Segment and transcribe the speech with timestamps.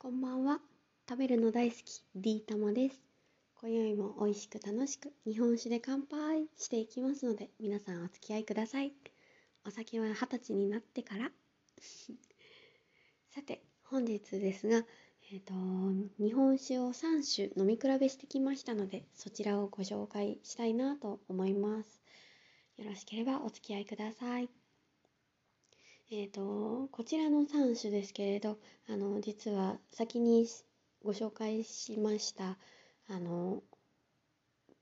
[0.00, 0.60] こんばんは。
[1.08, 3.02] 食べるの大好き D たまです。
[3.60, 8.92] 今宵も美味しく楽しく日本酒で乾杯していきますので、皆さんお付き合いください。
[9.66, 11.32] お酒は二十歳になってから。
[13.34, 14.86] さて、本日ですが、
[15.32, 15.52] えっ、と、
[16.20, 22.00] 日本酒を3種飲み比べしてきましたので、そちらをご紹介したいなと思います。
[22.76, 24.48] よろしければお付き合いください。
[26.10, 28.58] えっ、と、こちらの3種ですけれど、
[28.88, 30.46] あの、実は先に
[31.04, 32.56] ご紹介しました、
[33.08, 33.62] あの、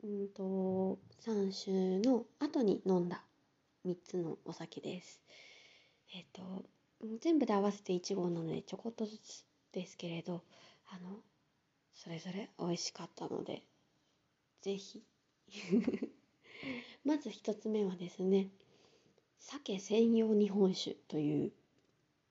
[0.05, 3.25] うんと、3種の後に飲んだ
[3.85, 5.21] 3つのお酒です。
[6.15, 6.65] えっ、と、
[7.21, 10.45] 全部で合わせて1合なのでちょこっとずつですけれど、
[10.91, 11.19] あの、
[11.93, 13.65] それぞれ美味しかったので、
[14.63, 15.03] ぜひ。
[17.05, 18.49] まず1つ目はですね、
[19.67, 21.53] 鮭専用日本酒という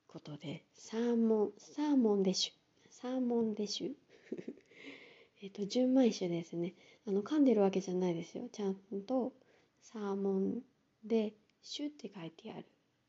[0.07, 2.53] ことで、サーモン、サーモンデシュ、
[2.89, 3.93] サーモンデシュ。
[5.43, 6.75] えっと、純米酒ですね。
[7.05, 8.47] あの、噛んでるわけじゃないですよ。
[8.53, 9.33] ちゃんと、
[9.81, 10.63] サーモン
[11.03, 12.65] で、酒って書いてある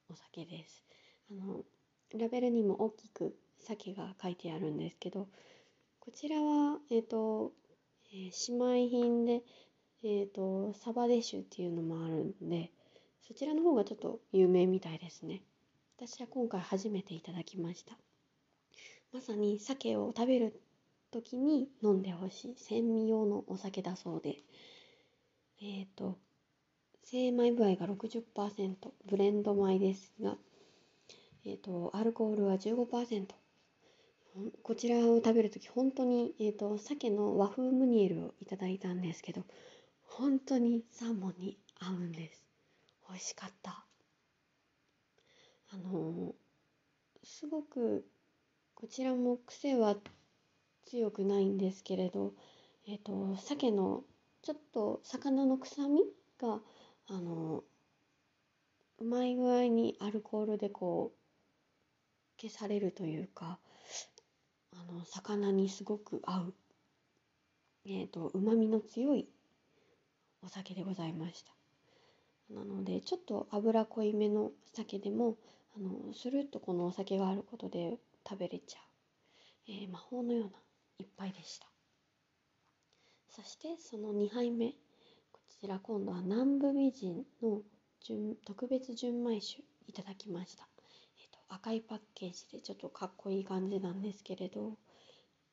[0.08, 0.82] お酒です。
[1.30, 1.64] あの、
[2.12, 5.28] ラベルにも大きく鮭が書いてあるんですけど、
[6.00, 7.52] こちらは、えっと、
[8.10, 9.44] えー姉妹品で、
[10.02, 12.72] えっと、サバデシュっていうのもあるんで、
[13.26, 15.42] そちらの方がちょっと有名みたいですね。
[15.98, 17.98] 私は今回初めていただきました。
[19.12, 20.60] まさに鮭を食べる
[21.10, 24.36] 時に飲んでほしい鮮味用のお酒だそうで、
[25.60, 26.18] えっ、と、
[27.02, 30.36] 精米部合が60%、ブレンド米ですが、
[31.44, 33.26] えっ、と、アルコールは15%。
[34.62, 39.42] こちらを食べるとき、本当に、えっ、と、鮭の和風ムニエルをいただいたんですけど、
[40.04, 42.45] 本当にサーモンに合うんです。
[43.08, 43.84] 美味しかった。
[45.70, 46.34] あの
[47.24, 48.06] すごく
[48.74, 49.96] こちらも癖は
[50.84, 52.34] 強くないんですけれど、
[52.86, 54.04] えっ、と、鮭の
[54.42, 56.02] ちょっと魚の臭み
[56.40, 56.60] が、
[57.08, 57.64] あの
[58.98, 63.58] うまい具合にアルコールでこう、消されるというか、
[64.72, 66.54] あの、魚にすごく合う、
[67.86, 69.28] えっ、と、旨味の強い
[70.42, 71.55] お酒でございました。
[72.50, 75.36] なので、ちょっと脂濃いめの酒でも、
[75.76, 77.98] あの、スルッとこのお酒があることで
[78.28, 78.82] 食べれちゃう、
[79.68, 80.52] えー魔法のような
[80.98, 81.66] 一杯でした。
[83.30, 84.72] そして、その2杯目。
[85.32, 87.62] こちら今度は南部美人の
[88.00, 90.68] 純特別純米酒いただきました。
[91.18, 94.76] えっ、と、赤いパッケージでちょっとかっこいい感じなんですけれど、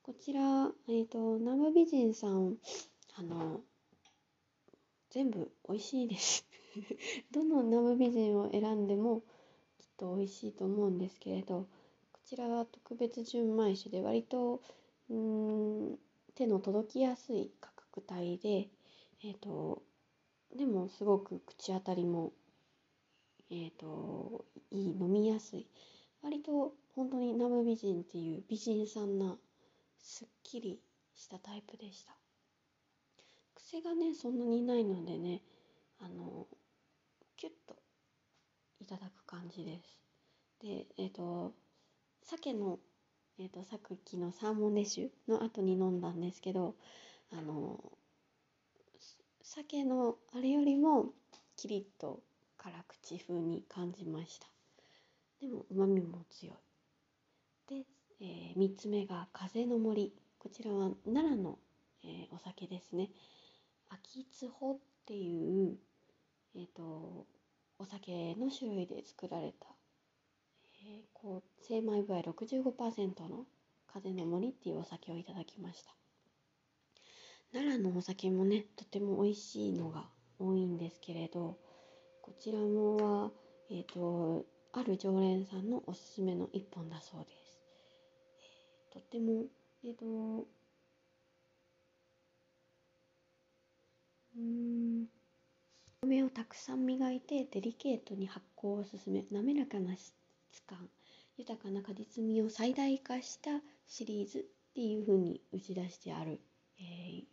[0.03, 2.57] こちら、えっ、と、南部美人さん、
[3.15, 3.61] あの、
[5.09, 6.45] 全部美味しいです。
[7.31, 9.22] どの南部美人を選んでも
[9.78, 11.67] きっと美味しいと思うんですけれど、
[12.11, 14.61] こちらは特別純米酒で割と、
[15.09, 16.00] うん、
[16.35, 18.69] 手の届きやすい価格帯で、
[19.23, 19.83] えっ、と、
[20.56, 22.33] でもすごく口当たりも、
[23.50, 25.67] えっ、と、いい、飲みやすい。
[26.22, 29.38] 割と本当に南部美人っていう美人さんな、
[30.00, 30.79] すっきり
[31.16, 32.16] したタイプでした。
[33.56, 35.41] 癖がね、そんなにないのでね、
[36.00, 36.47] あの、
[37.43, 37.75] キュッと
[38.79, 39.99] いただく感じです。
[40.61, 41.51] で、えっ、と、
[42.23, 42.79] 鮭の、
[43.37, 46.77] えっ、と、さっきのサーモンデシュの後に飲んだんですけど、
[47.33, 47.83] あの、
[49.41, 51.07] 鮭のあれよりも
[51.57, 52.21] キリッと
[52.55, 54.47] 辛口風に感じました。
[55.41, 56.55] でも旨味も強い。
[57.67, 57.85] で、
[58.21, 60.13] え3つ目が風の森。
[60.39, 61.59] こちらは奈良の、
[62.05, 63.09] えーお酒ですね。
[63.89, 65.77] 秋津穂っていう、
[66.55, 67.25] えっ、と、
[67.79, 69.67] お酒の種類で作られた、
[70.85, 73.45] えーこう、精米部合65%の
[73.87, 75.95] 風の森っていうお酒をいただきました。
[77.51, 80.07] 奈良のお酒もね、とても美味しいのが
[80.39, 81.57] 多いんですけれど、
[82.21, 83.31] こちらもは、
[83.71, 87.61] えっ、と、ある常連さんのおすすめの一本だそうです。
[88.93, 89.45] えーとても、
[89.83, 90.06] えっ、と、
[94.35, 95.06] うん、
[96.05, 100.13] 米をたくさん磨いてデリケートに発酵を進め、滑らかな質
[100.67, 100.89] 感、
[101.38, 103.51] 豊かな果実味を最大化した
[103.88, 104.41] シリーズっ
[104.73, 106.39] ていう風に打ち出してある、
[106.79, 107.23] えー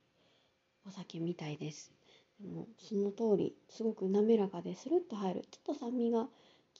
[0.86, 1.92] お酒みたいです。
[2.40, 5.42] でもその通り、すごく滑らかでスルッと入る。
[5.50, 6.30] ちょっと酸味が効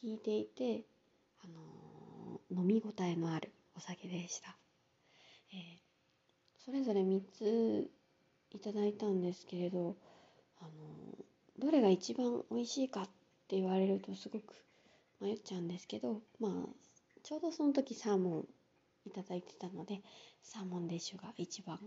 [0.05, 0.85] いていて、
[1.45, 4.57] あのー飲み応えのあるお酒でした。
[5.53, 5.81] えー
[6.65, 7.91] それぞれ3つ
[8.53, 9.97] いただいたんですけれど、
[10.61, 10.71] あの
[11.61, 13.05] どれが一番美味しいかっ
[13.49, 14.55] て言われるとすごく
[15.21, 16.53] 迷っちゃうんですけど、まあ、
[17.23, 18.45] ちょうどその時サーモン
[19.07, 20.01] いただいてたので
[20.43, 21.79] サーモンデッシュが一番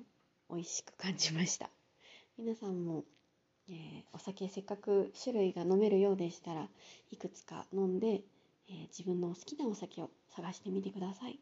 [0.49, 1.69] 美味しく感じました。
[2.37, 3.03] 皆さんも、
[3.67, 6.67] えー、お酒せっかく種類が飲めるようでしたら
[7.11, 8.21] いくつか飲んで、
[8.69, 11.39] えー、自分の好きなお酒を探してみてください。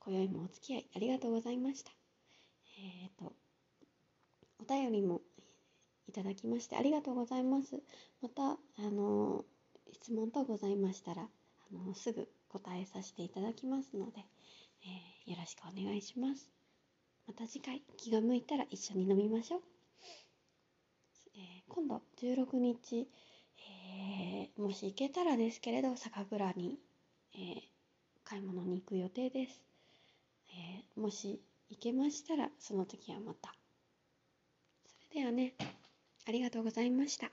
[0.00, 1.92] 今宵もお付き合いありがとうございました。
[2.78, 3.32] えっ、ー、と
[4.60, 5.20] お便りも
[6.14, 7.82] ただきましてありがとうございます。
[8.22, 8.56] またあ
[8.90, 9.44] の
[9.92, 11.26] 質問等ございましたらあ
[11.72, 14.24] のすぐ答えさせていただきますので、
[15.26, 16.48] えー、よろしくお願いします。
[17.26, 19.62] また次回気が向いたら一緒に飲みましょう、
[21.36, 23.08] えー、今度16日、
[23.58, 26.78] えー、もし行けたらですけれど酒蔵に、
[27.34, 27.60] えー、
[28.24, 29.62] 買い物に行く予定です、
[30.96, 31.40] えもし
[31.70, 33.54] 行けましたらその時はまた。
[34.86, 35.54] それではね。
[36.26, 37.30] ありがとうございました。